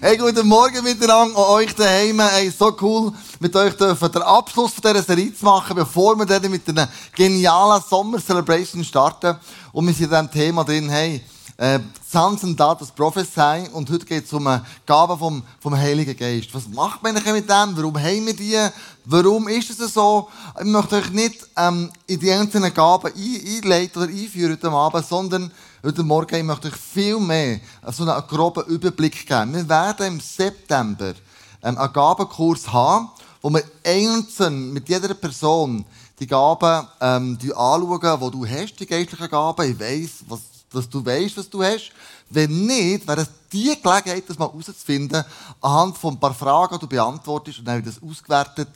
[0.00, 2.20] Hey, guten Morgen miteinander an euch daheim.
[2.20, 6.24] Hey, so cool, mit euch dürfen den Abschluss von dieser Serie zu machen, bevor wir
[6.24, 9.36] dann mit einer genialen Sommer-Celebration starten.
[9.72, 11.20] Und wir sind in diesem Thema drin, hey,
[11.56, 13.68] äh, Sons and Daughters Prophesy.
[13.72, 16.54] Und heute geht es um eine Gabe vom, vom Heiligen Geist.
[16.54, 17.76] Was macht man eigentlich mit dem?
[17.76, 18.68] Warum haben wir die?
[19.04, 20.28] Warum ist es so?
[20.60, 25.50] Ich möchte euch nicht ähm, in die einzelnen Gaben einleiten oder einführen heute Abend, sondern
[25.82, 27.60] heute Morgen möchte ich viel mehr
[27.90, 29.54] so einen groben Überblick geben.
[29.54, 31.14] Wir werden im September
[31.62, 33.10] einen Gabenkurs haben,
[33.40, 35.84] wo wir einzeln mit jeder Person
[36.18, 39.70] die Gaben ähm, anschauen, die du hast, die geistlichen Gaben.
[39.70, 41.92] Ich weiss, was dass du weißt, was du hast.
[42.30, 45.24] Wenn nicht, wäre es die Gelegenheit, das mal herauszufinden,
[45.60, 48.68] anhand von ein paar Fragen, die du beantwortest, und dann wird das ausgewertet.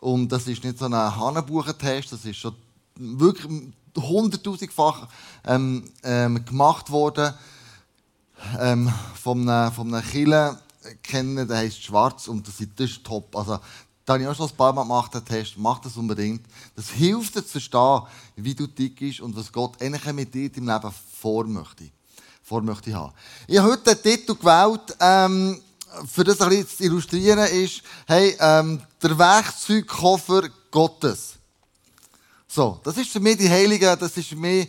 [0.00, 2.54] Und das ist nicht so ein Hahnenbuchentest, das ist schon
[2.96, 5.08] wirklich hunderttausendfach
[5.46, 7.34] ähm, ähm, gemacht worden
[8.58, 10.60] ähm, von einem, von einem Killer
[11.02, 13.34] kennen, der heißt Schwarz und das ist top.
[13.36, 13.58] Also
[14.04, 15.54] da habe ich auch schon ein paar Mal gemacht, den Test.
[15.56, 16.44] Mach das unbedingt.
[16.76, 18.02] Das hilft dir zu verstehen,
[18.36, 21.88] wie du tickst und was Gott eigentlich mit dir im Leben vor möchte,
[22.42, 23.14] vor möchte haben.
[23.46, 25.60] Ich habe heute den Titel gewählt, ähm,
[26.06, 31.34] für das ein bisschen zu illustrieren, ist, hey, ähm, der Werkzeugkoffer Gottes.
[32.54, 34.68] So, das ist für mich die Heilige, das ist für mich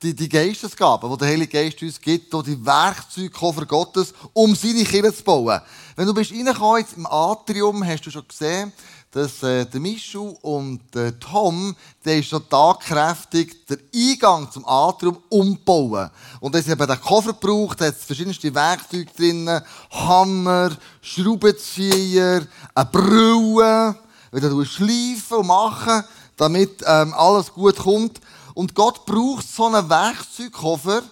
[0.00, 5.12] die, die Geistesgabe, die der Heilige Geist uns gibt, die Werkzeugkoffer Gottes, um seine Kirche
[5.12, 5.60] zu bauen.
[5.96, 8.72] Wenn du bist reingekommen jetzt im Atrium, hast du schon gesehen,
[9.10, 11.74] dass äh, der Michu und äh, Tom,
[12.04, 16.10] der ist schon tagkräftig, den Eingang zum Atrium umbauen.
[16.38, 22.46] Und da ist eben der Koffer gebraucht, da hat verschiedenste Werkzeuge drin, Hammer, Schraubenzieher,
[22.76, 23.96] eine Brille,
[24.30, 26.04] wieder du schleifen und machen,
[26.36, 28.20] damit ähm, alles gut kommt.
[28.54, 31.02] Und Gott braucht so einen Werkzeugkoffer,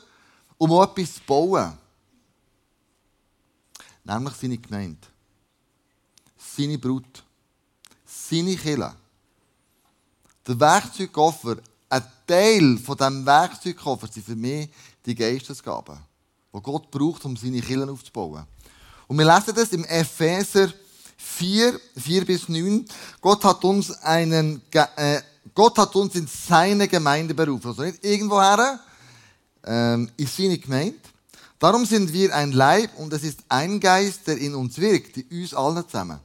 [0.59, 1.77] um etwas zu bauen.
[4.05, 5.07] Nämlich seine Gemeinde.
[6.37, 7.23] Seine Brut.
[8.05, 8.95] Seine Kille.
[10.47, 11.57] Der Werkzeugkoffer,
[11.89, 14.69] ein Teil von diesem Werkzeugkoffer sind für mich
[15.05, 15.99] die Geistesgaben,
[16.53, 18.47] die Gott braucht, um seine Kirchen aufzubauen.
[19.07, 20.73] Und wir lesen das im Epheser
[21.23, 22.85] 4, 4 bis 9.
[23.21, 25.21] Gott hat uns einen, äh,
[25.55, 27.69] Gott hat uns in seine Gemeinde berufen.
[27.69, 28.81] Also nicht irgendwoher,
[29.65, 30.99] ähm, in seine Gemeinde.
[31.59, 35.43] Darum sind wir ein Leib und es ist ein Geist, der in uns wirkt, die
[35.43, 36.19] uns alle zusammen.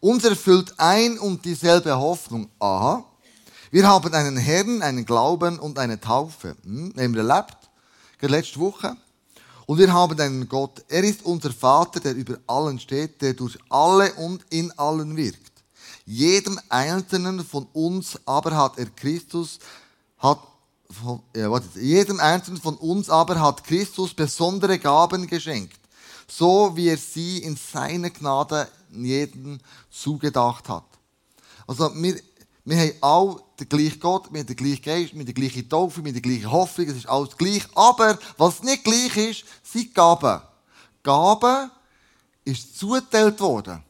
[0.00, 2.48] Uns erfüllt ein und dieselbe Hoffnung.
[2.58, 3.04] Aha.
[3.70, 6.56] Wir haben einen Herrn, einen Glauben und eine Taufe.
[6.64, 7.56] Hm, haben wir erlebt.
[8.20, 8.96] Letzte Woche.
[9.68, 10.82] Und wir haben einen Gott.
[10.88, 15.52] Er ist unser Vater, der über allen steht, der durch alle und in allen wirkt.
[16.06, 19.58] Jedem Einzelnen von uns aber hat er Christus,
[20.16, 20.38] hat,
[21.36, 25.78] ja, warte, jedem Einzelnen von uns aber hat Christus besondere Gaben geschenkt,
[26.26, 30.86] so wie er sie in seiner Gnade jedem zugedacht hat.
[31.66, 32.18] Also, wir,
[32.68, 35.66] wir haben alle den gleichen Gott, wir haben den gleichen Geist, wir haben die gleiche
[35.66, 37.64] Taufe, wir haben die gleiche Hoffnung, es ist alles gleich.
[37.74, 40.42] Aber was nicht gleich ist, sind Gaben.
[41.02, 41.70] Gaben
[42.44, 43.82] ist zugeteilt worden.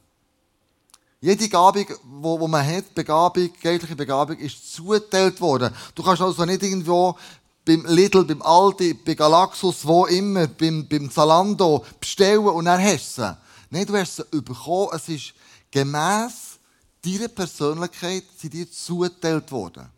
[1.19, 5.75] Jede Gabung, die man hat, Begabung, geistliche Begabung, ist zugeteilt worden.
[5.93, 7.17] Du kannst also nicht irgendwo
[7.65, 13.17] beim Lidl, beim Aldi, bei Galaxus, wo immer, beim, beim Zalando bestellen und dann hast
[13.17, 13.37] du sie.
[13.71, 14.91] Nein, du hast sie bekommen.
[14.93, 15.33] Es ist
[15.69, 16.48] gemäss
[17.05, 19.89] deiner Persönlichkeit sind dir zugeteilt worden.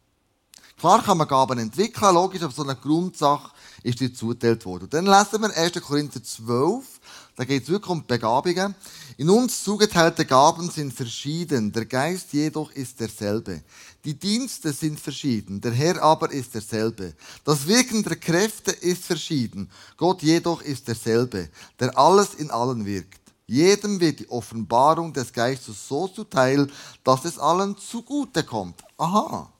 [0.81, 3.51] Klar kann man Gaben entwickeln, logisch, aber so eine Grundsache
[3.84, 4.89] ist dir zugeteilt worden.
[4.89, 5.73] dann lesen wir 1.
[5.73, 7.00] Korinther 12,
[7.35, 8.73] da geht es wirklich um Begabungen.
[9.17, 13.62] In uns zugeteilte Gaben sind verschieden, der Geist jedoch ist derselbe.
[14.03, 17.13] Die Dienste sind verschieden, der Herr aber ist derselbe.
[17.44, 23.20] Das Wirken der Kräfte ist verschieden, Gott jedoch ist derselbe, der alles in allen wirkt.
[23.51, 26.67] Jedem wird die Offenbarung des Geistes so zuteil,
[27.03, 28.81] dass es allen zugute kommt.
[28.97, 29.51] Aha.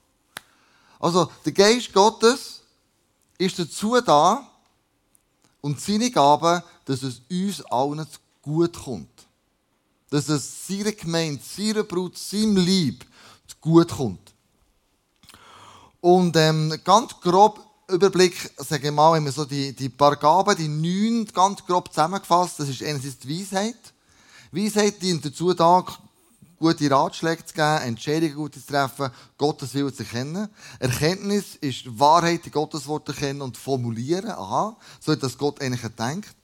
[1.00, 2.62] Also der Geist Gottes
[3.38, 4.47] ist dazu da
[5.59, 8.07] und seine Gaben, dass es uns allen
[8.41, 9.09] gut kommt
[10.11, 13.05] dass es seiner Gemeinde, seiner Brut, seinem Lieb
[13.61, 14.34] gut kommt.
[16.02, 20.67] Und ähm, ganz grob Überblick, sage ich mal, wir so die, die paar Gaben, die
[20.67, 23.76] neun ganz grob zusammengefasst, das ist einerseits die Weisheit.
[24.52, 25.85] Weisheit dient dazu da,
[26.58, 30.47] gute Ratschläge zu geben, Entscheidungen gut zu treffen, Gottes Willen zu erkennen.
[30.79, 34.29] Erkenntnis ist Wahrheit in Gottes Wort erkennen und formulieren.
[34.29, 36.35] Aha, so hat das Gott eigentlich gedacht.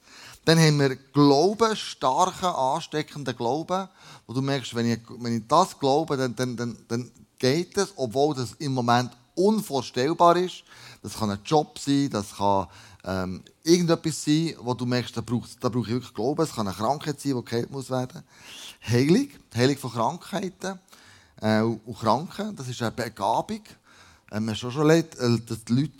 [0.43, 3.87] Dann haben wir Glauben, starken, ansteckenden Glauben,
[4.25, 7.93] wo du merkst, wenn ich, wenn ich das glaube, dann, dann, dann, dann geht es,
[7.95, 10.63] obwohl das im Moment unvorstellbar ist.
[11.01, 12.67] Das kann ein Job sein, das kann
[13.03, 16.43] ähm, irgendetwas sein, wo du merkst, da brauche da brauch ich wirklich Glauben.
[16.43, 18.23] Es kann eine Krankheit sein, die geheilt muss werden.
[18.81, 20.79] Heilung, Heilung von Krankheiten
[21.41, 23.61] äh, und Kranken, das ist eine Begabung.
[24.31, 25.93] Ähm, man schon schon erlebt, äh, dass die Leute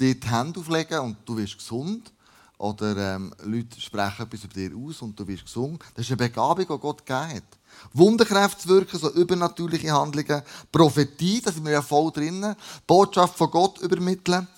[0.00, 2.12] dir die Hände auflegen und du wirst gesund.
[2.58, 5.82] Oder ähm, Leute sprechen etwas über dir aus und du wirst gesund.
[5.94, 7.58] Das ist eine Begabung, die Gott gegeben hat.
[7.92, 10.42] Wunderkräfte wirken, so übernatürliche Handlungen.
[10.72, 12.56] Prophetie, da sind wir ja voll drinnen.
[12.86, 14.48] Botschaft von Gott übermitteln.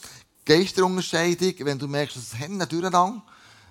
[0.47, 3.23] Geisterunterscheidung, wenn du merkst, es Hände durcheinander,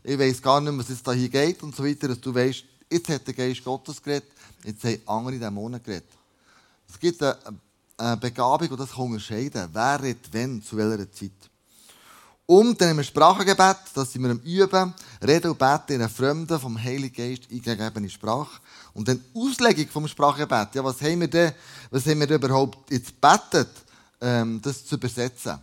[0.03, 2.33] ich weiß gar nicht mehr, was es da hier geht und so weiter, dass du
[2.33, 4.29] weißt, jetzt hat der Geist Gottes geredet,
[4.63, 6.09] jetzt haben andere Dämonen geredet.
[6.87, 11.48] Es gibt eine, Begabung, die das unterscheiden wer redet wenn, zu welcher Zeit.
[12.49, 16.09] Und dann haben wir Sprachengebet, das sind wir am Üben, reden und beten in einer
[16.09, 18.59] fremden, vom Heiligen Geist eingegebene Sprache.
[18.95, 20.73] Und dann Auslegung vom Sprachengebet.
[20.73, 21.53] Ja, was haben wir denn,
[21.91, 23.69] was haben wir denn überhaupt jetzt betet,
[24.19, 25.59] ähm, das zu übersetzen?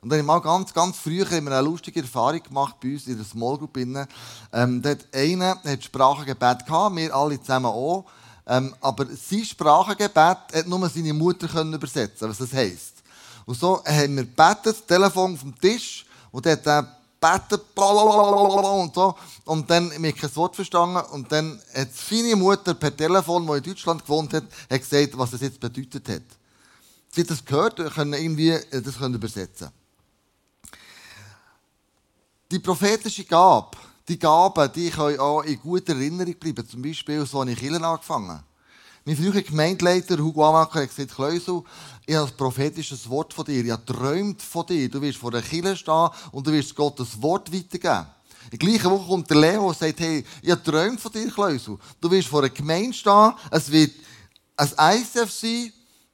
[0.00, 3.16] Und dann habe ich mal ganz, ganz früher eine lustige Erfahrung gemacht bei uns in
[3.16, 3.76] der Small Group.
[3.76, 8.06] Ähm, da hat einer hat Sprachengebet gehabt, wir alle zusammen auch.
[8.48, 13.04] Ähm, aber sein Sprachengebet hat nur seine Mutter können übersetzen, was das heisst.
[13.46, 16.04] Und so haben wir gebetet, das Telefon dem Tisch,
[16.34, 16.82] und dann hat er
[17.20, 19.14] gebetet, und so.
[19.44, 20.96] Und dann habe ich kein Wort verstanden.
[21.12, 25.30] Und dann hat seine Mutter per Telefon, die in Deutschland gewohnt hat, hat gesagt, was
[25.30, 26.22] das jetzt bedeutet hat.
[27.08, 29.68] Sie hat das gehört, können irgendwie äh, das können übersetzen.
[32.50, 33.76] Die prophetische Gabe,
[34.08, 36.68] die Gaben, die können auch in guter Erinnerung bleiben.
[36.68, 38.42] Zum Beispiel, so habe ich Kirchen angefangen.
[39.06, 41.62] Mein früherer Gemeindeleiter Hugo Amaker hat gesagt, Kleusel,
[42.06, 43.62] ich habe ein prophetisches Wort von dir.
[43.62, 44.88] Ich habe träumt von dir.
[44.88, 48.06] Du wirst vor der Kirche stehen und du wirst Gottes Wort weitergeben.
[48.50, 51.30] In der gleichen Woche kommt der Leo und sagt, hey, ich habe träumt von dir,
[51.30, 51.76] Kleusel.
[52.00, 53.92] Du wirst vor einer Gemeinde stehen, es wird
[54.56, 55.72] ein ICF sein.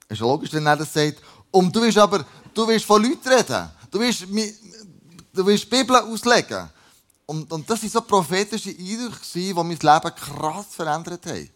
[0.08, 1.22] Das ist logisch, wenn er das sagt.
[1.52, 3.70] Und du wirst aber, du wirst von Leuten reden.
[3.88, 6.68] Du wirst du willst die Bibel auslegen.
[7.26, 11.50] Und, und das waren so prophetische Eindrücke, die mein Leben krass verändert haben.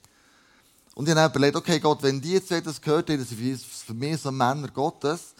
[0.94, 3.94] Und ich habe überlegt, okay, Gott, wenn die jetzt das gehört haben, das sind für
[3.94, 5.34] mich so Männer Gottes,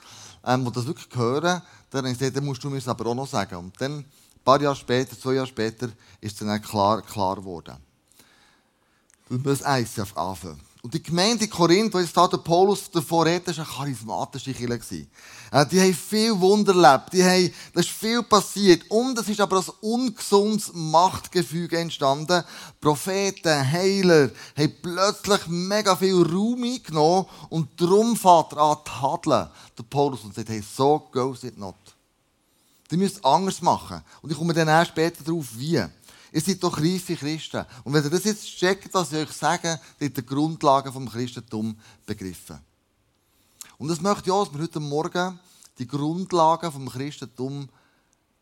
[0.45, 3.07] ähm, die das wirklich hören, dann habe ich gesagt, dann musst du mir das aber
[3.07, 3.57] auch noch sagen.
[3.57, 4.07] Und dann, ein
[4.45, 5.91] paar Jahre später, zwei Jahre später,
[6.21, 7.77] ist dann klar, klar geworden.
[9.29, 10.61] Du musst eins anfangen.
[10.85, 15.07] Und die Gemeinde in Korinth, wo jetzt der Paulus davor redet, war eine charismatische Kirche.
[15.51, 18.83] Äh, die haben viel Wunder erlebt, die haben, da ist viel passiert.
[18.91, 22.45] Und es ist aber ein ungesundes Machtgefüge entstanden.
[22.83, 29.49] Propheten, Heiler haben plötzlich mega viel Raum eingenommen und darum fährt er an zu
[29.79, 31.77] der Paulus, und sagt, hey, so goes it not.
[32.91, 34.03] Die müssen anders machen.
[34.21, 35.83] Und ich komme dann erst später darauf, wie.
[36.35, 37.65] Ihr seid doch reife Christen.
[37.85, 41.09] Und wenn ihr das jetzt checkt, was ich euch sage, dann habt die Grundlagen vom
[41.09, 42.59] Christentum begriffen.
[43.79, 45.39] Und das möchte ich auch, dass wir heute Morgen
[45.79, 47.69] die Grundlagen vom Christentum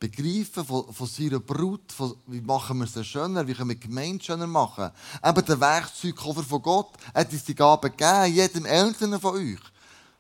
[0.01, 3.87] begreifen, von, von seiner Brut, von, wie machen wir sie schöner, wie können wir die
[3.87, 4.91] Gemeinde schöner machen.
[5.23, 9.61] Eben der Werkzeugkoffer von Gott hat uns die Gabe gegeben, jedem Einzelnen von euch,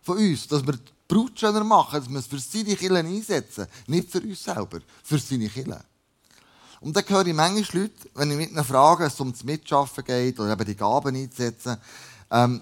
[0.02, 3.66] von uns, dass wir die Brut schöner machen, dass wir es für seine Kinder einsetzen,
[3.86, 5.82] nicht für uns selber, für seine Kinder.
[6.82, 10.04] Und dann höre ich manchmal Leute, wenn ich mit ihnen frage, es um das Mitschaffen
[10.04, 11.76] geht oder eben die Gaben einzusetzen,
[12.28, 12.60] ähm,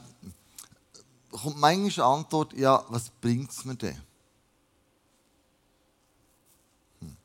[1.30, 3.98] kommt manchmal eine Antwort, ja, was bringt es mir denn?
[7.00, 7.16] Hm.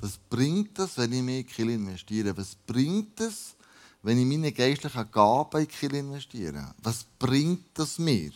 [0.00, 2.36] Was bringt es, wenn ich mehr in Kiel investiere?
[2.36, 3.54] Was bringt es,
[4.02, 6.74] wenn ich meine geistlichen Gaben in Kiel investiere?
[6.82, 8.32] Was bringt das mir?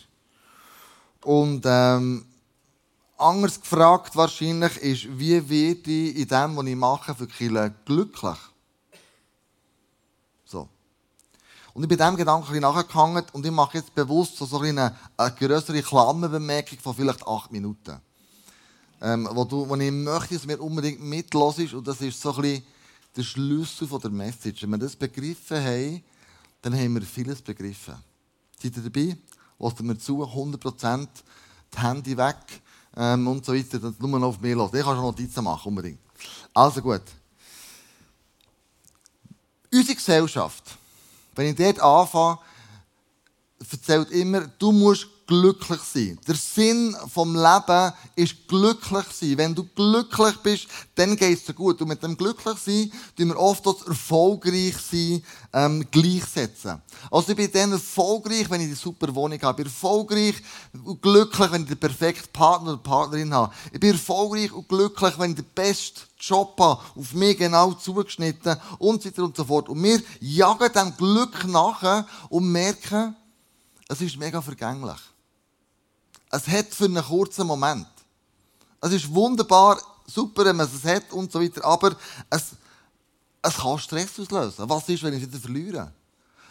[1.21, 2.25] Und ähm,
[3.21, 8.37] anders gefragt wahrscheinlich ist, wie werde ich in dem, was ich mache, für Kirche glücklich?
[10.45, 10.67] So.
[11.73, 15.81] Und ich bin diesem Gedanken nachgegangen und ich mache jetzt bewusst so eine, eine größere
[15.81, 18.01] Klammerbemerkung von vielleicht acht Minuten.
[19.01, 22.41] Ähm, wo, du, wo ich möchte, dass mir unbedingt mitlosest und das ist so ein
[22.41, 22.63] bisschen
[23.15, 24.63] der Schlüssel von der Message.
[24.63, 26.03] Wenn wir das begriffen haben,
[26.61, 27.95] dann haben wir vieles begriffen.
[28.61, 29.17] Seid ihr dabei?
[29.57, 31.07] Lasst mir zu, 100%
[31.73, 32.61] die Handy weg
[32.95, 33.79] ähm, und so weiter.
[33.79, 34.73] Das nur noch auf mir los.
[34.73, 35.99] Ich kann schon Notizen machen, unbedingt.
[36.53, 37.01] Also gut.
[39.73, 40.63] Unsere Gesellschaft,
[41.35, 42.39] wenn ich dort anfange,
[43.71, 46.19] erzählt immer, du musst glücklich sein.
[46.27, 49.37] Der Sinn vom Leben ist glücklich sein.
[49.37, 51.81] Wenn du glücklich bist, dann geht es dir gut.
[51.81, 55.23] Und mit dem glücklich sein, tun wir oft das erfolgreich sein
[55.53, 56.81] ähm, gleichsetzen.
[57.09, 59.61] Also ich bin dann erfolgreich, wenn ich die super Wohnung habe.
[59.61, 60.35] Ich bin erfolgreich
[60.83, 63.53] und glücklich, wenn ich den perfekten Partner oder Partnerin habe.
[63.71, 68.55] Ich bin erfolgreich und glücklich, wenn ich den besten Job habe, auf mich genau zugeschnitten
[68.77, 69.69] und so weiter und so fort.
[69.69, 73.15] Und wir jagen dem Glück nachher und merken,
[73.87, 75.10] es ist mega vergänglich.
[76.31, 77.87] Es hat für einen kurzen Moment
[78.79, 81.95] Es ist wunderbar, super, wenn man es hat und so weiter, aber
[82.29, 82.51] es,
[83.41, 84.69] es kann Stress auslösen.
[84.69, 85.91] Was ist, wenn ich es wieder verliere?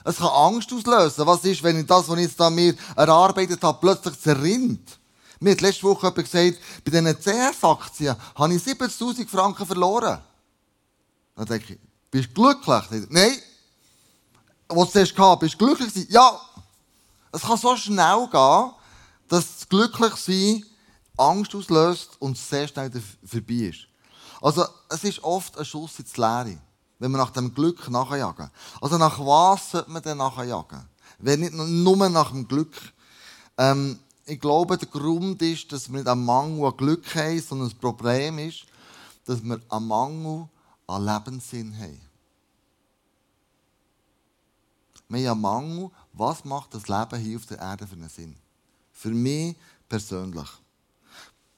[0.05, 1.27] Es kann Angst auslösen.
[1.27, 4.99] Was ist, wenn ich das, was ich jetzt da mir erarbeitet habe, plötzlich zerrinnt?
[5.41, 10.21] Mir hat letzte Woche jemand gesagt, bei diesen CS-Aktien habe ich 70.000 Franken verloren.
[11.35, 13.07] Dann denke ich, bist du glücklich?
[13.09, 13.39] Nein.
[14.69, 16.09] Was du hast, bist du glücklich?
[16.11, 16.41] Ja.
[17.33, 18.71] Es kann so schnell gehen,
[19.31, 20.65] dass das Glücklichsein
[21.17, 22.91] Angst auslöst und sehr schnell
[23.25, 23.87] vorbei ist.
[24.43, 26.59] Also, es ist oft ein Schuss ins Leere,
[26.99, 28.51] wenn wir nach dem Glück nachjagen.
[28.81, 30.85] Also, nach was sollte man denn nachjagen?
[31.19, 32.75] Wenn nicht nur nach dem Glück.
[33.57, 37.69] Ähm, ich glaube, der Grund ist, dass wir nicht einen Mangel an Glück haben, sondern
[37.69, 38.65] das Problem ist,
[39.27, 40.49] dass wir einen Mangel
[40.89, 42.01] an Lebenssinn haben.
[45.09, 48.35] Wir haben einen Mangel, was macht das Leben hier auf der Erde für einen Sinn?
[49.01, 49.57] Für mich
[49.89, 50.49] persönlich.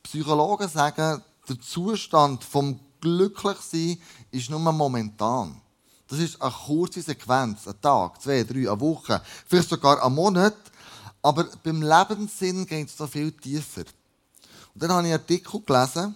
[0.04, 3.98] Psychologen sagen, der Zustand vom Glücklichsein
[4.30, 5.60] ist nur momentan.
[6.06, 10.54] Das ist eine kurze Sequenz, ein Tag, zwei, drei, eine Woche, vielleicht sogar ein Monat.
[11.20, 13.86] Aber beim Lebenssinn geht es so viel tiefer.
[14.74, 16.14] Und dann habe ich einen Artikel gelesen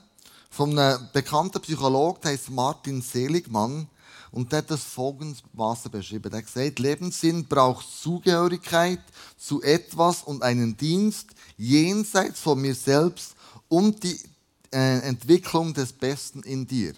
[0.49, 3.88] von einem bekannten Psychologen, der heißt Martin Seligmann.
[4.37, 6.31] Und der hat das folgendermaßen beschrieben.
[6.31, 9.00] Er hat gesagt, Lebenssinn braucht Zugehörigkeit
[9.38, 13.35] zu etwas und einen Dienst jenseits von mir selbst
[13.69, 14.21] und die
[14.75, 16.93] äh, Entwicklung des Besten in dir.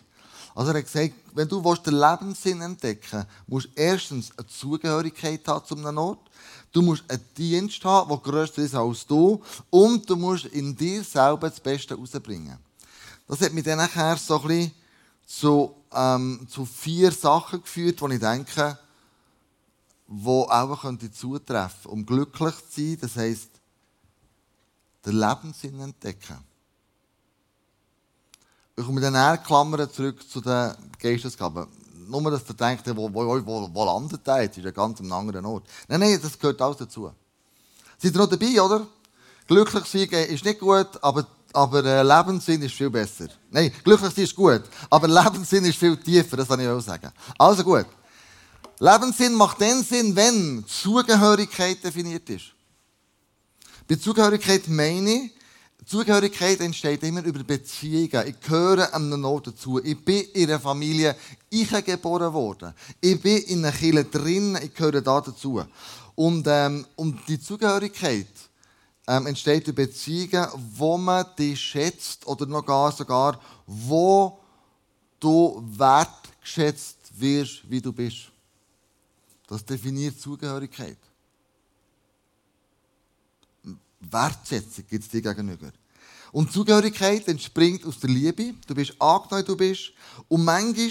[0.53, 5.47] Also er hat gesagt, wenn du den Lebenssinn entdecken willst, musst du erstens eine Zugehörigkeit
[5.47, 6.29] haben zu einem Ort.
[6.73, 9.41] Du musst einen Dienst haben, der grösser ist als du.
[9.71, 12.59] Und du musst in dir selber das Beste rausbringen.
[13.29, 14.73] Das hat mich dann nachher so ein bisschen
[15.25, 18.79] zu, ähm, zu vier Sachen geführt, die ich denke,
[20.07, 22.99] die auch könnte zutreffen um glücklich zu sein.
[23.01, 23.51] Das heisst,
[25.05, 26.39] den Lebenssinn entdecken.
[28.77, 31.67] Ich komme dann Klammern zurück zu den Geistesgaben
[32.09, 34.59] nur, dass ihr denkt, wo, wo, wo, wo landet der jetzt?
[34.59, 35.65] Ist ja ganz am anderen Ort.
[35.89, 37.11] Nein, nein, das gehört alles dazu.
[37.99, 38.87] Seid ihr noch dabei, oder?
[39.47, 43.29] Glücklich sein ist nicht gut, aber, aber äh, Lebenssinn ist viel besser.
[43.51, 47.11] Nein, glücklich sein ist gut, aber Lebenssinn ist viel tiefer, das kann ich auch sagen.
[47.39, 47.87] Also gut.
[48.81, 52.53] Lebenssinn macht den Sinn, wenn Zugehörigkeit definiert ist.
[53.89, 55.33] Bei Zugehörigkeit meine ich,
[55.89, 58.29] Zugehörigkeit entsteht immer über Beziehungen.
[58.29, 59.83] Ich gehöre einem Ort dazu.
[59.83, 61.17] Ich bin in einer Familie
[61.49, 62.75] ich geboren worden.
[63.01, 65.65] Ich bin in einer Kirche drin, ich gehöre da dazu.
[66.15, 68.27] Und, ähm, und die Zugehörigkeit
[69.09, 70.47] ähm, entsteht durch Beziehungen,
[70.77, 74.39] wo man dich schätzt oder noch gar sogar, wo
[75.19, 78.31] du wertgeschätzt wirst, wie du bist.
[79.47, 80.99] Das definiert Zugehörigkeit.
[84.01, 85.73] Wertschätzung gibt es dir gegenüber.
[86.31, 88.55] Und Zugehörigkeit entspringt aus der Liebe.
[88.67, 89.93] Du bist angenommen, du bist.
[90.29, 90.91] Und manchmal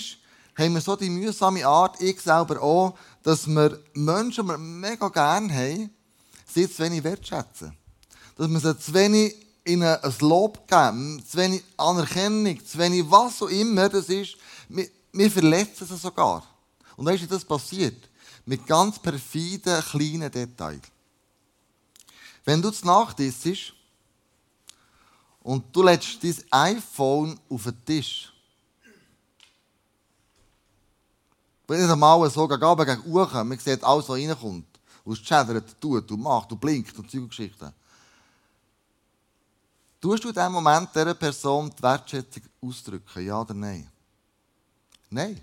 [0.55, 5.07] haben wir so die mühsame Art, ich selber auch, dass wir Menschen, die wir mega
[5.09, 5.91] gerne haben,
[6.47, 7.77] sie zu wenig wertschätzen.
[8.37, 13.49] Dass sie zu wenig ihnen ein Lob geben, zu wenig Anerkennung, zu wenig was auch
[13.49, 14.37] immer das ist.
[14.69, 16.43] Wir, wir verletzen sie sogar.
[16.95, 18.09] Und du, wie das passiert?
[18.45, 20.81] Mit ganz perfiden, kleinen Details.
[22.45, 23.73] Wenn du zu Nacht isst
[25.43, 28.31] und du lädst dein iPhone auf den Tisch,
[31.67, 34.65] wenn nicht einmal so gegen Abend gegen Uhren, man sieht alles, was reinkommt,
[35.03, 37.73] und es tut und macht und blinkt und Zeuggeschichten.
[39.99, 43.89] Tust du in diesem Moment dieser Person die Wertschätzung ausdrücken, ja oder nein?
[45.09, 45.41] Nein.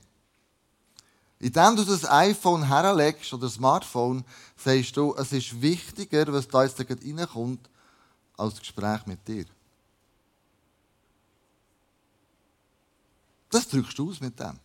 [1.40, 4.24] Indem du das iPhone herlegst oder das Smartphone,
[4.56, 7.68] sagst du, es ist wichtiger, was da jetzt reinkommt,
[8.36, 9.44] als das Gespräch mit dir.
[13.50, 14.58] Das drückst du aus mit dem.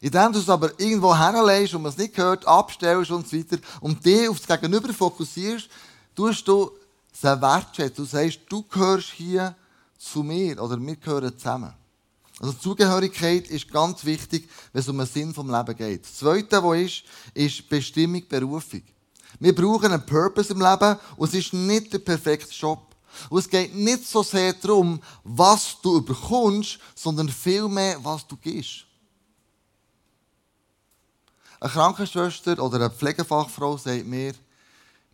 [0.00, 3.58] Indem du es aber irgendwo herlegst und man es nicht hört, abstellst und so weiter
[3.80, 5.68] und dich auf das Gegenüber fokussierst,
[6.16, 6.72] tust du
[7.12, 8.04] es wertschätzen.
[8.04, 9.54] Du sagst, du gehörst hier
[9.98, 11.72] zu mir oder wir gehören zusammen.
[12.38, 16.04] Also Zugehörigkeit ist ganz wichtig, wenn es um den Sinn vom Leben geht.
[16.04, 18.82] Das Zweite, was ist, ist Bestimmung, Berufung.
[19.38, 22.94] Wir brauchen einen Purpose im Leben und es ist nicht der perfekte Job.
[23.30, 28.84] Und es geht nicht so sehr darum, was du bekommst, sondern vielmehr, was du gibst.
[31.58, 34.34] Eine Krankenschwester oder eine Pflegefachfrau sagt mir,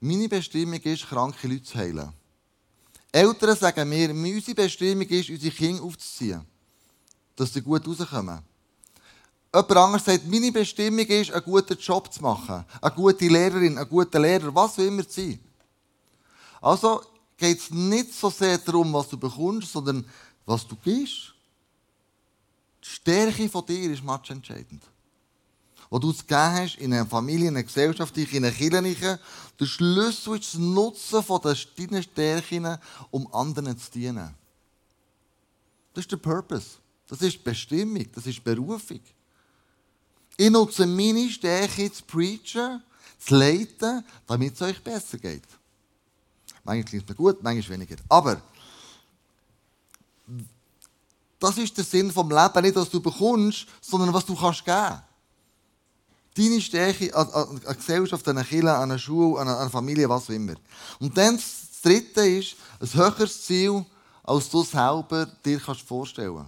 [0.03, 2.13] meine Bestimmung ist, kranke Leute zu heilen.
[3.11, 6.47] Eltern sagen mir, unsere Bestimmung ist, unsere Kinder aufzuziehen
[7.37, 8.41] dass sie gut rauskommen.
[9.55, 12.65] Jemand anderes sagt, meine Bestimmung ist, einen guten Job zu machen.
[12.81, 15.39] Eine gute Lehrerin, einen guten Lehrer, was will immer sein.
[16.61, 17.03] Also,
[17.37, 20.05] geht es nicht so sehr darum, was du bekommst, sondern
[20.47, 21.35] was du gibst.
[22.83, 24.83] Die Stärke von dir ist entscheidend.
[25.93, 29.21] Was du es gegeben hast in einer Familie, in einer Gesellschaft, in einer Kirche,
[29.61, 32.79] der Schlüssel ist das Nutzen von deinen Stärken,
[33.11, 34.35] um anderen zu dienen.
[35.93, 36.79] Das ist der Purpose.
[37.09, 38.07] Das ist Bestimmung.
[38.15, 39.01] Das ist Berufung.
[40.39, 42.83] Ich nutze meine Stärke zu preachen,
[43.19, 45.45] zu leiten, damit es euch besser geht.
[46.65, 47.97] Manchmal klingt es mir gut, manchmal weniger.
[48.09, 48.41] Aber
[51.39, 55.03] das ist der Sinn vom Leben, nicht was du bekommst, sondern was du kannst geben.
[56.37, 60.09] Deine Stärke an, an, an Gesellschaft, an eine Kirche, an eine Schule, an eine Familie,
[60.09, 60.55] was auch immer.
[60.99, 63.85] Und dann das Dritte ist ein höheres Ziel,
[64.23, 66.47] als du selber dir kannst vorstellen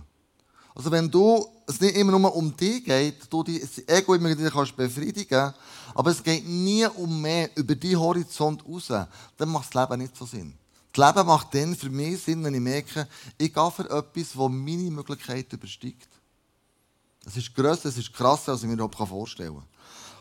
[0.74, 4.50] Also wenn du es nicht immer nur um dich geht, du das Ego immer wieder
[4.50, 5.52] kannst befriedigen
[5.94, 8.88] aber es geht nie um mehr über deinen Horizont raus,
[9.36, 10.54] dann macht das Leben nicht so Sinn.
[10.92, 14.34] Das Leben macht dann für mich Sinn, wenn ich merke, ich gehe für etwas, das
[14.34, 16.08] meine Möglichkeiten übersteigt.
[17.24, 19.64] Es ist grösser, es ist krasser, als ich mir überhaupt vorstellen kann.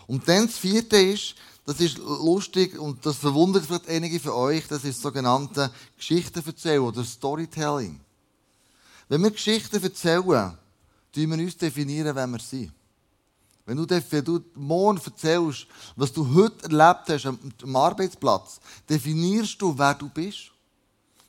[0.08, 4.68] Und dann das vierte ist, das ist lustig und das verwundert vielleicht einige von euch,
[4.68, 8.00] das ist das sogenannte Geschichten erzählen oder Storytelling.
[9.08, 10.58] Wenn wir Geschichten erzählen,
[11.14, 12.72] tun wir uns definieren, wer wir sind.
[13.66, 19.78] Wenn du, wenn du morgen erzählst, was du heute erlebt hast am Arbeitsplatz, definierst du,
[19.78, 20.52] wer du bist.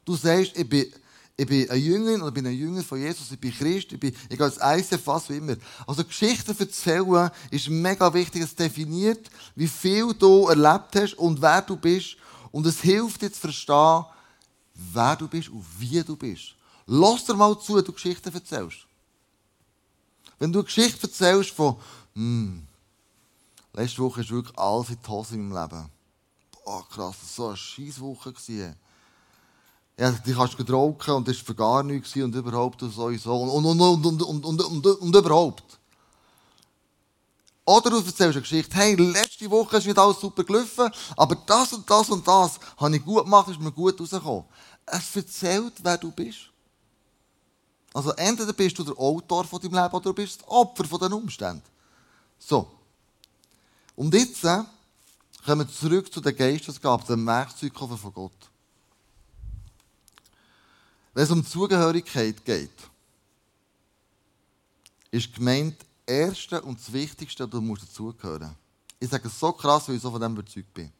[0.04, 0.92] Du sagst, ich bin
[1.36, 4.14] ich bin ein Jünger oder bin ein Jünger von Jesus, ich bin Christ, ich, bin,
[4.28, 5.56] ich gehe als ICF, was wie immer.
[5.86, 8.42] Also Geschichten erzählen ist mega wichtig.
[8.42, 12.16] Es definiert, wie viel du erlebt hast und wer du bist.
[12.52, 14.04] Und es hilft dir zu verstehen,
[14.74, 16.54] wer du bist und wie du bist.
[16.86, 18.86] Lass dir mal zu, du Geschichten erzählst.
[20.38, 21.76] Wenn du eine Geschichte erzählst von,
[22.14, 22.64] hm,
[23.72, 25.90] letzte Woche ist wirklich alles in die Hose in meinem Leben.
[26.64, 28.32] Boah, krass, das war so eine scheiß Woche.
[29.98, 33.34] Ja, die kannst du rauchen und das war für gar nichts und überhaupt und sowieso
[33.42, 35.78] und, und, und, und, und, und, und, und überhaupt.
[37.64, 41.72] Oder du erzählst eine Geschichte, hey, letzte Woche ist nicht alles super gelaufen, aber das
[41.72, 44.44] und das und das habe ich gut gemacht, ist mir gut rausgekommen.
[44.84, 46.50] Es erzählt, wer du bist.
[47.94, 50.98] Also entweder bist du der Autor von deinem Leben oder du bist das Opfer von
[50.98, 51.62] den Umständen.
[52.38, 52.68] So.
[53.96, 54.64] Und jetzt äh,
[55.46, 58.32] kommen wir zurück zu der Geistesgabe, dem Werkzeug von Gott.
[61.14, 62.70] Wenn es um Zugehörigkeit geht,
[65.10, 68.54] ist gemeint, das Erste und das Wichtigste, du musst dazugehören.
[68.98, 70.92] Ich sage es so krass, weil ich so von dem überzeugt bin.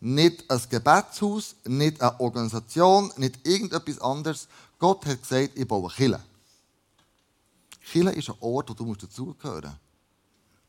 [0.00, 4.48] Nicht ein Gebetshaus, nicht eine Organisation, nicht irgendetwas anderes.
[4.78, 6.22] Gott hat gesagt, ich baue Kille.
[7.90, 9.80] Kille ist ein Ort, wo du dazugehören musst.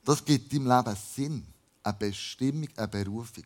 [0.06, 1.46] Das gibt deinem Leben Sinn,
[1.84, 3.44] eine Bestimmung, eine Berufung.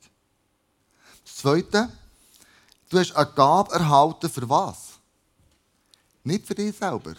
[1.23, 1.91] Das Zweite,
[2.89, 4.90] du hast eine Gabe erhalten für was?
[6.23, 7.15] Nicht für dich selber.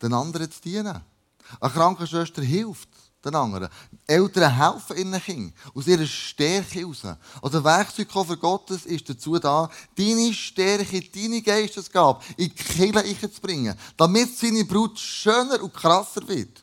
[0.00, 1.00] Den anderen zu dienen.
[1.60, 2.88] Eine Krankenschwester hilft
[3.24, 3.68] den anderen.
[4.06, 7.02] Eltern helfen ihren Kindern aus ihrer Stärke heraus.
[7.42, 13.40] Also der Werkzeugkoffer Gottes ist dazu da, deine Stärke, deine Geistesgabe in die Kirche zu
[13.40, 16.62] bringen, damit seine Brut schöner und krasser wird.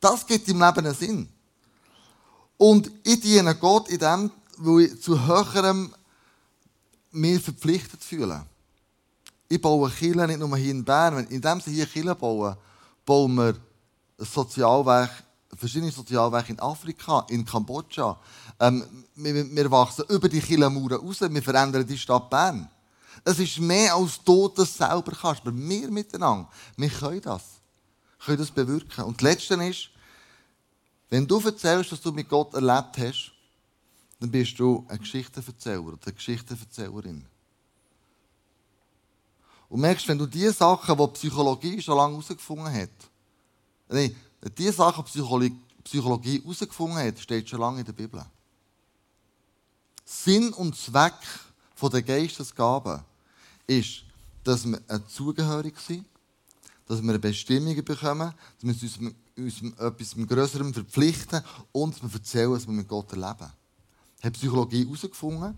[0.00, 1.28] Das gibt im Leben einen Sinn.
[2.56, 5.94] Und ich diene Gott in dem, weil ich zu höherem
[7.12, 8.46] mir verpflichtet fühle
[9.50, 11.26] ich baue Kirche nicht nur hier in Bern.
[11.26, 12.56] Indem sie hier Kirche bauen,
[13.04, 13.56] bauen wir
[14.16, 15.10] Sozialwerk,
[15.56, 18.16] verschiedene Sozialwerke in Afrika, in Kambodscha.
[18.60, 18.84] Ähm,
[19.16, 22.70] wir, wir, wachsen über die Kirchenmauern raus, wir verändern die Stadt Bern.
[23.24, 27.42] Es ist mehr als du das selber kannst, aber wir miteinander, wir können das.
[28.18, 29.04] Wir können das bewirken.
[29.04, 29.88] Und das Letzte ist,
[31.08, 33.32] wenn du erzählst, was du mit Gott erlebt hast,
[34.20, 37.26] dann bist du ein Geschichtenverzähler oder eine Geschichtenverzählerin.
[39.70, 42.90] Und merkst, wenn du die Sachen, die Psychologie schon lange herausgefunden hat,
[43.88, 44.14] nein,
[44.58, 48.22] die Sachen, die Psychologie herausgefunden hat, steht schon lange in der Bibel.
[50.04, 51.14] Sinn und Zweck
[51.80, 53.00] der Geistesgaben
[53.66, 54.02] ist,
[54.42, 56.04] dass wir zugehörig sind,
[56.86, 59.04] dass wir eine Bestimmung bekommen, dass wir
[59.38, 63.52] uns, uns etwas Größerem verpflichten und dass wir erzählen, was wir mit Gott erleben.
[64.20, 65.56] Hat Psychologie herausgefunden,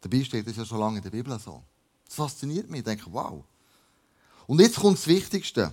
[0.00, 1.62] dabei steht das ja schon lange in der Bibel so.
[2.12, 2.80] Das fasziniert mich.
[2.80, 3.42] Ich denke, wow.
[4.46, 5.72] Und jetzt kommt das Wichtigste.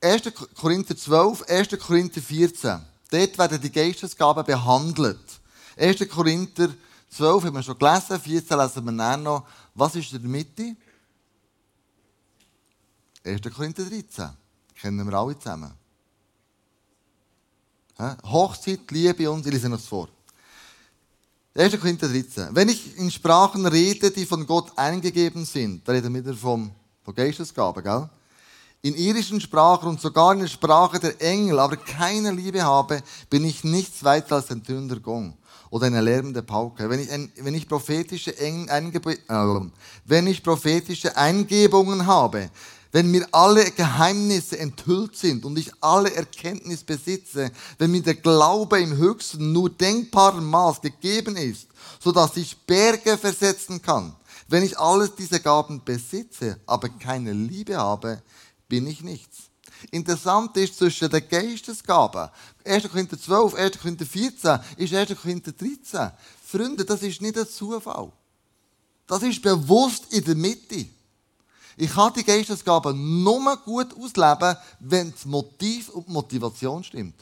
[0.00, 0.22] 1.
[0.54, 1.68] Korinther 12, 1.
[1.78, 2.80] Korinther 14.
[3.10, 5.20] Dort werden die Geistesgaben behandelt.
[5.76, 6.08] 1.
[6.08, 6.70] Korinther
[7.10, 9.46] 12 haben wir schon gelesen, 14 lesen wir dann noch.
[9.74, 10.76] Was ist in der Mitte?
[13.22, 13.42] 1.
[13.54, 14.30] Korinther 13.
[14.76, 15.74] Kennen wir alle zusammen.
[17.98, 20.08] Hochzeit, Liebe und, ich lese noch vor.
[21.56, 21.78] 1.
[21.78, 22.48] Korinther 13.
[22.50, 26.72] Wenn ich in Sprachen rede, die von Gott eingegeben sind, da reden wir vom,
[27.04, 28.08] von Geistesgaben, gell?
[28.82, 33.44] In irischen Sprachen und sogar in der Sprache der Engel, aber keine Liebe habe, bin
[33.44, 35.38] ich nichts weiter als ein tönender Gong
[35.70, 36.90] oder eine lärmende Pauke.
[36.90, 39.60] Wenn ich, ein, wenn ich prophetische Engel, äh,
[40.06, 42.50] wenn ich prophetische Eingebungen habe,
[42.94, 48.80] wenn mir alle Geheimnisse enthüllt sind und ich alle Erkenntnis besitze, wenn mir der Glaube
[48.80, 51.66] im höchsten, nur denkbaren Maß gegeben ist,
[51.98, 54.14] so dass ich Berge versetzen kann,
[54.46, 58.22] wenn ich alles diese Gaben besitze, aber keine Liebe habe,
[58.68, 59.38] bin ich nichts.
[59.90, 62.30] Interessant ist zwischen den Geistesgaben,
[62.64, 62.88] 1.
[62.88, 63.78] Korinther 12, 1.
[63.80, 65.20] Korinther 14, ist 1.
[65.20, 66.12] Korinther 13.
[66.46, 68.12] Freunde, das ist nicht ein Zufall.
[69.08, 70.86] Das ist bewusst in der Mitte.
[71.76, 77.16] Ich kann die Geistesgaben nur gut ausleben, wenn das Motiv und die Motivation stimmt.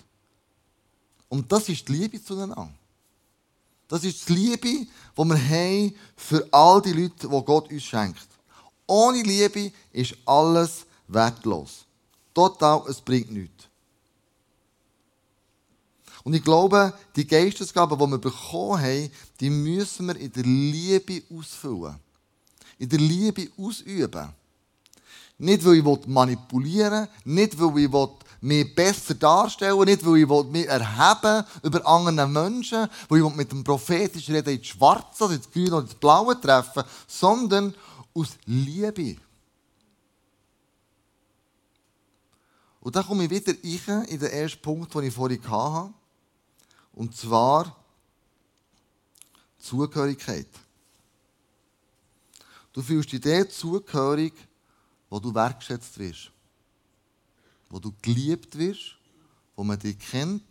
[1.28, 2.72] Und das ist die Liebe zueinander.
[3.88, 8.26] Das ist die Liebe, die wir haben für all die Leute, die Gott uns schenkt.
[8.86, 11.84] Ohne Liebe ist alles wertlos.
[12.34, 13.68] Total, es bringt nichts.
[16.24, 19.10] Und ich glaube, die Geistesgaben, die wir bekommen haben,
[19.40, 21.96] die müssen wir in der Liebe ausfüllen.
[22.78, 24.32] In der Liebe ausüben.
[25.38, 27.90] Nicht, weil ich manipulieren will, nicht, weil ich
[28.40, 33.50] mich besser darstellen will, nicht, weil ich mich erheben über andere Menschen, weil ich mit
[33.50, 37.74] dem prophetischen Reden ins Schwarze, ins Grüne oder ins Blaue treffen sondern
[38.14, 39.16] aus Liebe.
[42.80, 45.94] Und dann komme ich wieder rein in den ersten Punkt, den ich vorhin hatte.
[46.92, 47.76] Und zwar
[49.58, 50.48] Zugehörigkeit.
[52.72, 54.34] Du fühlst dich der zugehörig,
[55.12, 56.30] wo du wertgeschätzt wirst,
[57.68, 58.96] wo du geliebt wirst,
[59.54, 60.42] wo man dich kennt,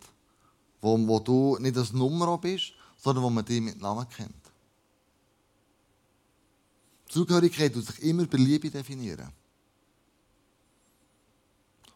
[0.80, 4.30] wo, wo du nicht als Nummer bist, sondern wo man dich mit Namen kennt.
[7.08, 9.32] Zugehörigkeit muss sich immer bei Liebe definieren.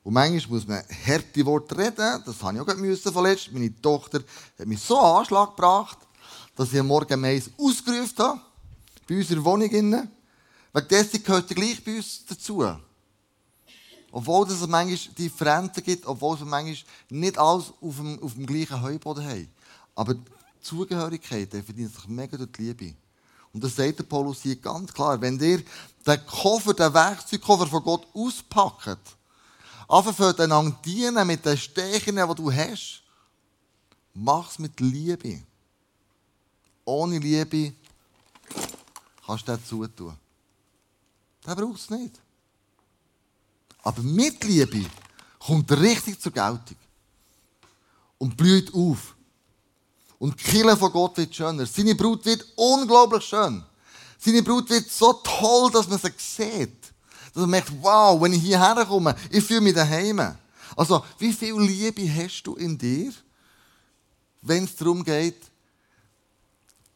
[0.03, 3.53] Und manchmal muss man harte Worte reden, das habe ich auch verletzt.
[3.53, 4.25] Meine Tochter
[4.59, 5.99] hat mich so einen Anschlag gebracht,
[6.57, 8.41] dass ich am Morgen Mais ausgerufen habe,
[9.09, 10.09] bei unserer Wohnung.
[10.77, 12.63] Wegen dessen gehört er gleich bei uns dazu.
[14.13, 16.77] Obwohl es manchmal Differenzen gibt, obwohl wir manchmal
[17.09, 19.49] nicht alles auf dem, auf dem gleichen Heuboden haben.
[19.95, 20.23] Aber die
[20.61, 22.95] Zugehörigkeit verdient sich mega durch die Liebe.
[23.55, 25.19] Und das sagt der Paulus hier ganz klar.
[25.19, 25.63] Wenn ihr
[26.07, 29.17] den Koffer, den Werkzeugkoffer von Gott auspackt,
[29.89, 33.03] anfangen einander dienen mit den Stärken, die du hast,
[34.13, 35.41] mach es mit Liebe.
[36.85, 37.73] Ohne Liebe
[39.25, 40.26] kannst du das zutun.
[41.47, 42.21] Den braucht es nicht.
[43.83, 44.85] Aber mit Liebe
[45.39, 46.77] kommt richtig zur Geltung.
[48.19, 49.15] Und blüht auf.
[50.19, 51.67] Und die Kille von Gott wird schöner.
[51.67, 53.63] Seine Brut wird unglaublich schön.
[54.19, 56.83] Seine Brut wird so toll, dass man sie sieht.
[57.33, 60.37] Dass man merkt, wow, wenn ich hierher komme, ich fühle mich daheim.
[60.75, 63.13] Also, wie viel Liebe hast du in dir,
[64.41, 65.43] wenn es darum geht,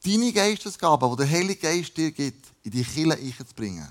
[0.04, 3.88] deine Geistesgaben, die der Heilige Geist dir gibt, in die Kille einzubringen?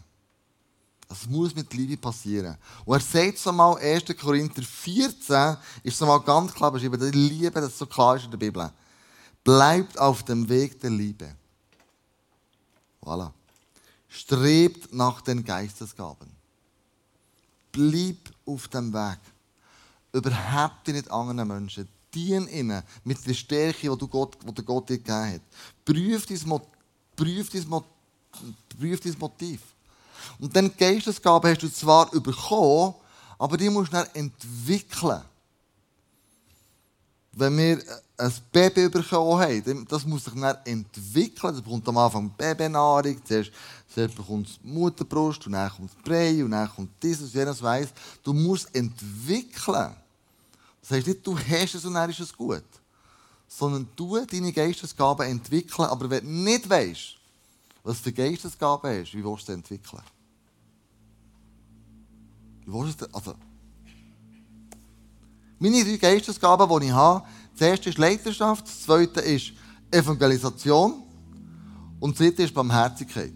[1.09, 2.55] Das muss mit Liebe passieren.
[2.85, 4.15] Und er sagt so mal, 1.
[4.15, 8.31] Korinther 14, ist so mal ganz klar beschrieben, die Liebe, das so klar ist in
[8.31, 8.71] der Bibel.
[9.43, 11.35] Bleibt auf dem Weg der Liebe.
[13.01, 13.31] Voilà.
[14.07, 16.29] Strebt nach den Geistesgaben.
[17.71, 19.19] Bleib auf dem Weg.
[20.13, 21.87] Überhaupt nicht anderen Menschen.
[22.13, 25.41] Dien ihnen mit der Stärke, die, du Gott, die der Gott dir gegeben hat.
[25.83, 26.37] Prüf dein,
[27.15, 27.83] prüf dein,
[28.77, 29.61] prüf dein Motiv.
[30.39, 32.95] Und dann Geistesgabe hast du zwar bekommen,
[33.37, 35.21] aber die musst du dann entwickeln.
[37.31, 37.81] Wenn wir
[38.17, 41.53] ein Baby bekommen haben, das muss sich dann entwickeln.
[41.53, 43.51] Das bekommt am Anfang Babynahrung, zuerst,
[43.93, 47.89] zuerst bekommt es Mutterbrust, und dann kommt Brei, und dann kommt dieses, jenes, weiss.
[48.23, 49.95] Du musst entwickeln.
[50.81, 52.63] Das heißt nicht, du hast es und dann ist es gut.
[53.47, 57.18] Sondern du deine Geistesgaben entwickeln, aber wenn du nicht weißt,
[57.89, 60.03] was für Geistesgaben hast, wie willst du sie entwickeln?
[62.63, 63.33] Wie willst du also,
[65.57, 67.25] meine drei Geistesgaben, die ich habe,
[67.57, 69.53] das erste ist Leiterschaft, das zweite ist
[69.89, 71.01] Evangelisation
[71.99, 73.33] und das dritte ist Barmherzigkeit.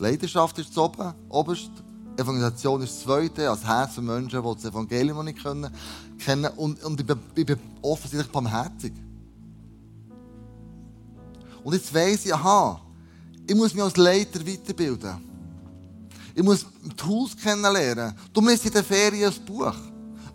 [0.00, 1.70] Leidenschaft ist das oben, oberst.
[2.16, 6.50] Evangelisation ist das zweite, als Herz für Menschen, die das Evangelium nicht kennen.
[6.56, 8.92] Und, und ich, bin, ich bin offensichtlich barmherzig.
[11.66, 12.80] Und jetzt weiss ich, aha,
[13.44, 15.16] ich muss mich als Leiter weiterbilden.
[16.32, 16.64] Ich muss
[16.96, 18.14] Tools kennenlernen.
[18.32, 19.74] Du musst in der Ferien ein Buch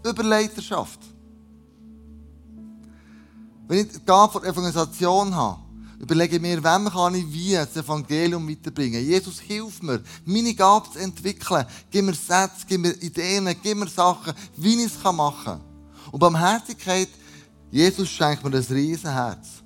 [0.06, 1.00] über Leiterschaft.
[3.66, 5.62] Wenn ich die Gabe von Evangelisation habe,
[6.00, 9.02] überlege ich mir, wem kann ich wie das Evangelium weiterbringen.
[9.02, 11.66] Jesus, hilf mir, meine Gabe zu entwickeln.
[11.90, 15.62] Gib mir Sätze, gib mir Ideen, gib mir Sachen, wie ich es machen kann.
[16.12, 17.08] Und Barmherzigkeit,
[17.72, 19.61] Jesus schenkt mir ein Riesenherz.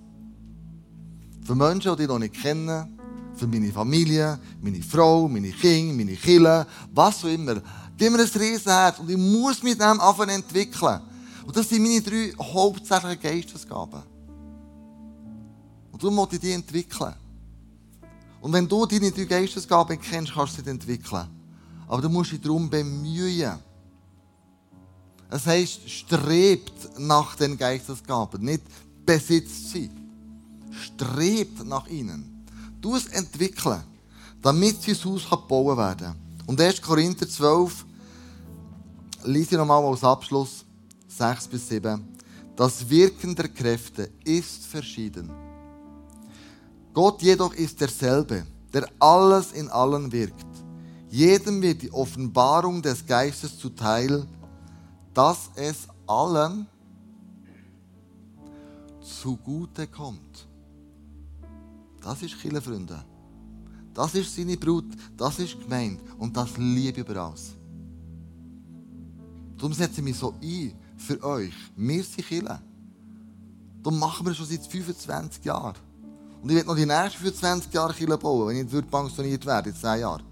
[1.45, 2.97] Für Menschen, die ich noch nicht kennen,
[3.35, 7.61] für meine Familie, meine Frau, meine Kinder, meine Kinder, was auch immer.
[7.95, 11.01] Gib mir ein Riesenherz und ich muss mit dem anfangen entwickeln.
[11.45, 14.01] Und das sind meine drei hauptsächlichen Geistesgaben.
[15.91, 17.13] Und du musst die entwickeln.
[18.41, 21.27] Und wenn du deine drei Geistesgaben kennst, kannst du sie entwickeln.
[21.87, 23.59] Aber du musst dich darum bemühen.
[25.29, 28.63] Es heisst, strebt nach den Geistesgaben, nicht
[29.05, 29.91] besitzt sie.
[30.83, 32.45] Strebt nach ihnen.
[32.81, 33.83] Du es entwickeln,
[34.41, 36.15] damit sein Haus gebaut werden kann.
[36.47, 36.81] Und 1.
[36.81, 37.85] Korinther 12,
[39.23, 40.65] lese ich nochmal als Abschluss,
[41.07, 42.03] 6 bis 7.
[42.55, 45.29] Das Wirken der Kräfte ist verschieden.
[46.93, 50.45] Gott jedoch ist derselbe, der alles in allen wirkt.
[51.09, 54.25] Jedem wird die Offenbarung des Geistes zuteil,
[55.13, 56.67] dass es allen
[59.01, 60.47] zugute kommt.
[62.05, 63.03] Das ist Chile, Freunde.
[63.91, 64.85] Das ist seine Brut,
[65.17, 67.55] das ist gemeint und das liebe über alles.
[69.57, 71.55] Darum setze ich mich so ein für euch.
[71.75, 72.61] Wir sind Chile.
[73.81, 75.73] Darum machen wir schon seit 25 Jahren.
[76.43, 79.69] Und ich werde noch die nächsten 25 Jahre Chile bauen, wenn ich nicht pensioniert werde,
[79.69, 80.23] in 10 Jahren.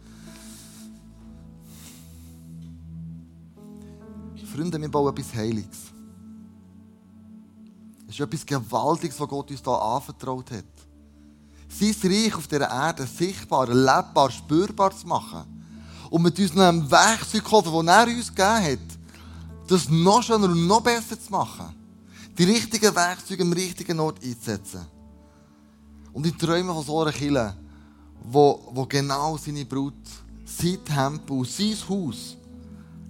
[4.46, 5.92] Freunde, wir bauen etwas Heiliges.
[8.08, 10.73] Es ist etwas Gewaltiges, was Gott uns hier anvertraut hat.
[11.80, 15.44] Sein Reich auf dieser Erde sichtbar, lebbar, spürbar zu machen.
[16.10, 19.00] Und mit unserem Werkzeugkoffer, den er uns gegeben hat,
[19.68, 21.74] das noch schöner und noch besser zu machen.
[22.38, 24.86] Die richtigen Werkzeuge am richtigen Ort einzusetzen.
[26.12, 27.56] Und ich träume von so einer Kille,
[28.24, 29.94] wo, wo genau seine Brut,
[30.46, 32.38] sein Tempel, sein Haus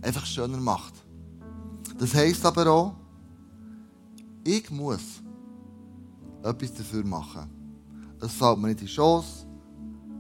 [0.01, 0.93] einfach schöner macht.
[1.97, 2.95] Das heisst aber auch,
[4.43, 5.01] ich muss
[6.43, 7.49] etwas dafür machen.
[8.23, 9.45] Es fällt mir nicht in die Chance,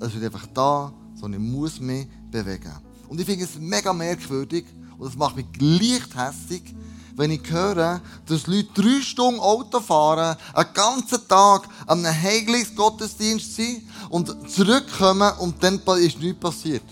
[0.01, 2.73] es wird einfach da, sondern ich muss mich bewegen.
[3.07, 4.65] Und ich finde es mega merkwürdig
[4.97, 6.75] und es macht mich leicht hässlich,
[7.15, 13.55] wenn ich höre, dass Leute drei Stunden Auto fahren, einen ganzen Tag an einem Heiligsgottesdienst
[13.55, 16.83] sind und zurückkommen und dann ist nichts passiert.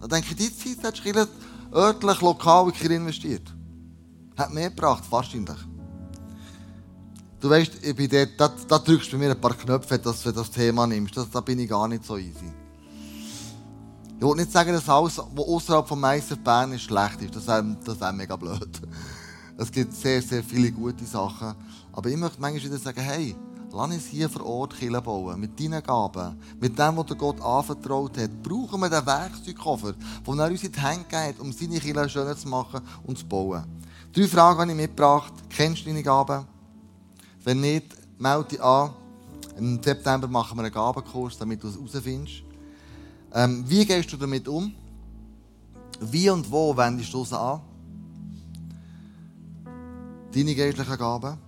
[0.00, 1.28] Da denke ich, die Zeit hättest
[1.72, 3.52] du örtlich, lokal investiert.
[4.36, 5.58] Hat mehr gebracht, wahrscheinlich.
[7.40, 10.22] Du weißt, ich bin dort, da, da drückst du bei mir ein paar Knöpfe, dass
[10.22, 11.16] du das Thema nimmst.
[11.16, 12.50] Das, da bin ich gar nicht so easy.
[14.18, 17.36] Ich will nicht sagen, dass alles, was außerhalb von Meister Bern ist, schlecht ist.
[17.36, 18.80] Das wäre das wär mega blöd.
[19.56, 21.54] Es gibt sehr, sehr viele gute Sachen.
[21.92, 23.36] Aber ich möchte manchmal wieder sagen, hey,
[23.72, 25.38] lass uns hier vor Ort Kirche bauen.
[25.38, 26.36] Mit deinen Gaben.
[26.60, 28.42] Mit dem, was Gott anvertraut hat.
[28.42, 29.92] Brauchen wir den Werkzeugkoffer,
[30.26, 33.26] den er uns in die Hände gibt, um seine Kirche schöner zu machen und zu
[33.26, 33.62] bauen.
[34.12, 35.34] Drei Fragen habe ich mitgebracht.
[35.48, 36.57] Kennst du deine Gaben?
[37.48, 38.90] Wenn nicht, melde dich an.
[39.56, 42.42] Im September machen wir einen Gabenkurs, damit du es herausfindest.
[43.32, 44.74] Ähm, wie gehst du damit um?
[45.98, 47.62] Wie und wo wendest du es an?
[50.34, 51.38] Deine geistlichen Gaben.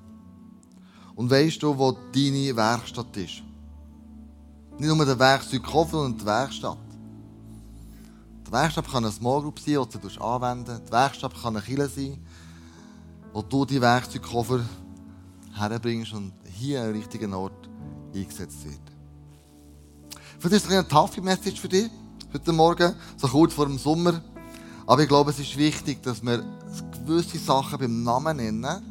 [1.16, 3.42] Und weißt du, wo deine Werkstatt ist?
[4.78, 6.78] Nicht nur der Werkzeugkoffer, sondern die Werkstatt.
[8.46, 11.90] Die Werkstatt kann eine Small Group sein, die du anwenden Die Werkstatt kann eine Kille
[11.90, 12.24] sein,
[13.34, 14.60] wo du die Werkzeugkoffer
[15.60, 17.68] herbringst und hier am richtigen Ort
[18.14, 18.80] eingesetzt wird.
[20.38, 21.90] Vielleicht ist es eine tafel Message für dich
[22.32, 24.22] heute Morgen, so kurz vor dem Sommer.
[24.86, 26.44] Aber ich glaube, es ist wichtig, dass wir
[26.92, 28.82] gewisse Sachen beim Namen nennen,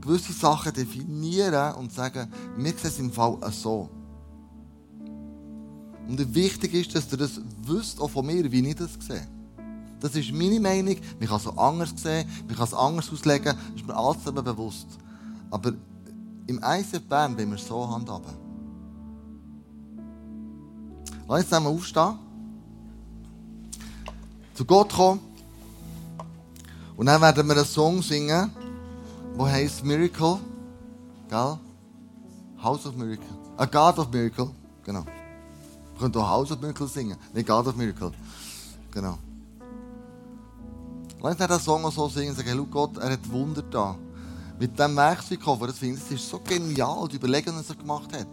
[0.00, 3.88] gewisse Sachen definieren und sagen, wir sehen es im Fall so.
[6.08, 9.26] Und wichtig ist, dass ihr das wisst, auch von mir, wie ich das sehe.
[10.00, 10.96] Das ist meine Meinung.
[11.18, 13.56] Man kann es anders sehen, man kann es anders auslegen.
[13.56, 14.86] Das ist mir alles bewusst.
[15.54, 15.72] Aber
[16.48, 18.34] im ICF Bern wollen wir so handhaben.
[21.28, 22.18] Lass uns zusammen aufstehen.
[24.54, 25.20] Zu Gott kommen.
[26.96, 28.50] Und dann werden wir einen Song singen,
[29.38, 30.40] der heißt Miracle.
[31.28, 31.58] Gell?
[32.60, 33.24] House of Miracle.
[33.56, 34.50] A God of Miracle.
[34.82, 35.04] Genau.
[35.04, 38.10] Wir können auch House of Miracle singen, nicht God of Miracle.
[38.90, 39.18] Genau.
[41.22, 43.96] Lass uns den Song auch so singen und sagen, hey, Gott, er hat Wunder da.
[44.58, 48.28] Mit diesem Werkzeugkoffer, das finde ich, ist so genial, die Überlegungen, die er gemacht hat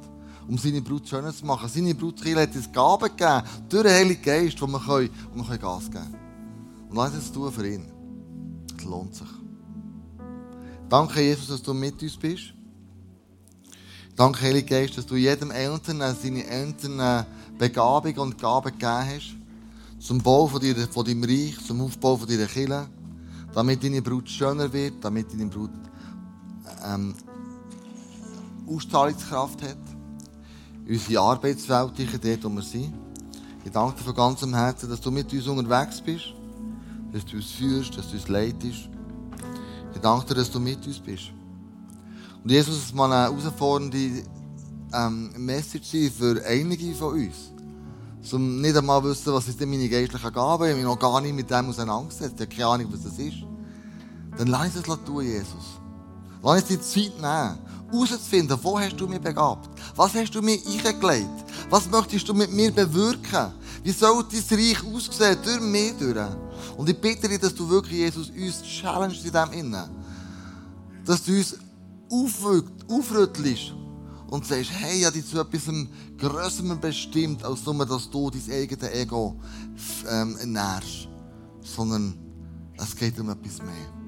[0.47, 1.69] um seine Brut schöner zu machen.
[1.69, 5.57] Seine Brutkirche hat uns Gaben gegeben, durch den Heiligen Geist, wo wir, können, wo wir
[5.57, 6.89] Gas geben können.
[6.89, 7.85] Und lass es tun für ihn.
[8.77, 9.27] Es lohnt sich.
[10.89, 12.53] Danke, Jesus, dass du mit uns bist.
[14.15, 17.25] Danke, Heilige Geist, dass du jedem Eltern seine Eltern
[17.57, 19.35] Begabung und Gaben gegeben hast.
[19.99, 22.87] Zum Bau von deinem Reich, zum Aufbau von deiner Kirche.
[23.53, 25.71] Damit deine Brut schöner wird, damit deine Brut
[26.85, 27.15] ähm,
[28.67, 29.77] Ausstrahlungskraft hat.
[30.87, 32.93] Unsere Arbeitswelt, dort, wo wir sind.
[33.63, 36.33] Ich danke dir von ganzem Herzen, dass du mit uns unterwegs bist,
[37.13, 38.89] dass du uns führst, dass du uns leitest.
[39.93, 41.31] Ich danke dir, dass du mit uns bist.
[42.43, 44.23] Und Jesus, es mal eine herausfordernde
[44.93, 47.51] ähm, Message für einige von uns.
[48.31, 50.65] Um nicht einmal wissen, was ist denn meine geistliche Gabe.
[50.65, 52.35] Ich habe mich noch gar nicht mit dem auseinandergesetzt.
[52.35, 53.37] Ich habe keine Ahnung, was das ist.
[54.37, 55.80] Dann lass das tun, Jesus.
[56.43, 57.59] Lass uns die Zeit nehmen,
[57.91, 59.69] herauszufinden, wo hast du mich begabt?
[59.95, 61.29] Was hast du mir eingelegt?
[61.69, 63.53] Was möchtest du mit mir bewirken?
[63.83, 65.37] Wie soll dein Reich aussehen?
[65.43, 66.17] Durch mich durch.
[66.77, 69.89] Und ich bitte dich, dass du wirklich, Jesus, uns challengest in dem Innen.
[71.05, 71.57] Dass du uns
[72.09, 73.73] aufrüttelst
[74.29, 75.73] und sagst, hey, habe dich zu etwas
[76.17, 79.39] Größerem bestimmt, als nur, dass du dein eigenes Ego
[80.09, 81.07] ähm, ernährst.
[81.61, 82.17] Sondern
[82.77, 84.00] es geht um etwas mehr.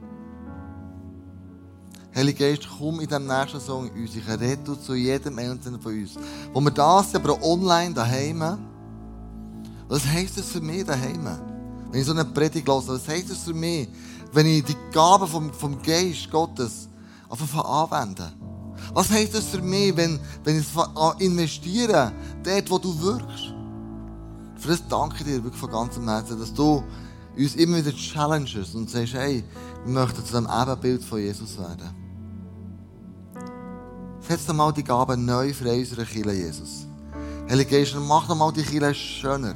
[2.16, 4.16] Heilige Geist, komm in diesem nächsten Song in uns.
[4.16, 6.12] Ich rede zu jedem Einzelnen von uns.
[6.54, 8.60] Wo wir da sind, aber online daheim.
[9.88, 11.28] Was heisst das für mich daheim?
[11.90, 13.88] Wenn ich so eine Predigt höre, was heisst das für mich,
[14.32, 16.88] wenn ich die Gaben vom, vom Geist Gottes
[17.30, 18.32] einfach anwende?
[18.94, 20.68] Was heisst das für mich, wenn, wenn ich
[21.20, 22.12] investiere,
[22.44, 23.54] dort, wo du wirkst?
[24.58, 26.84] Für das danke ich dir wirklich von ganzem Herzen, dass du
[27.36, 29.44] uns immer wieder challenges und sagst, hey,
[29.86, 32.03] wir möchten zu dem Ebenbild von Jesus werden.
[34.34, 36.88] Setz doch die Gaben neu für unsere Kirche, Jesus.
[37.48, 39.54] Heilige Geist, mach doch mal die Kirche schöner.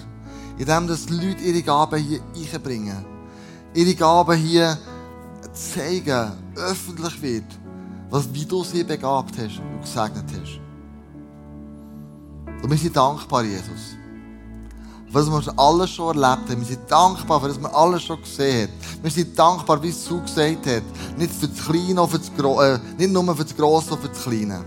[0.60, 2.22] Indem dass Leute ihre Gaben hier
[2.54, 3.04] einbringen.
[3.74, 4.78] Ihre Gaben hier
[5.52, 7.60] zeigen, öffentlich wird,
[8.12, 10.62] was, wie du sie begabt hast und gesegnet hast.
[12.62, 13.97] Und wir sind dankbar, Jesus.
[15.14, 16.60] Das wir alles schon erlebt haben.
[16.60, 19.04] Wir sind dankbar, für das wir alles schon gesehen haben.
[19.04, 20.84] Wir sind dankbar, wie es so gesagt hat.
[21.18, 24.24] Nicht für das Kleine, für das Gro äh, nicht nur für das Grosse, für das
[24.24, 24.64] Kleine.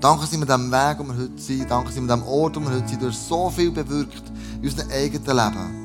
[0.00, 1.70] Danke sind wir dem Weg, wo wir heute sind.
[1.70, 3.02] Danke sind wir dem Ort, wo wir heute sind.
[3.02, 4.22] Du hast so viel bewirkt
[4.60, 5.82] in unserem eigenen Leben.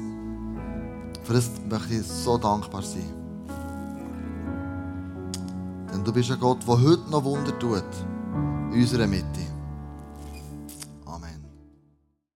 [1.23, 3.13] Für das möchte ich so dankbar sein.
[5.91, 7.83] Denn du bist ein Gott, der heute noch Wunder tut
[8.71, 9.56] in unserer Mitte.